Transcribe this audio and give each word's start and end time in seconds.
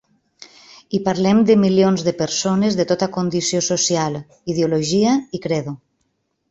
I 0.97 1.01
parlem 1.07 1.41
de 1.49 1.55
milions 1.65 2.05
de 2.09 2.13
persones 2.23 2.79
de 2.81 2.87
tota 2.93 3.11
condició 3.19 3.63
social, 3.69 4.21
ideologia 4.57 5.17
i 5.41 5.45
credo. 5.49 5.81